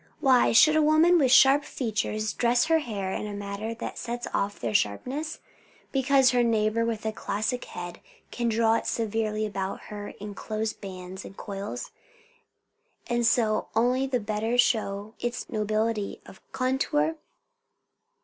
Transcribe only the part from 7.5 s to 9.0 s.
head can draw it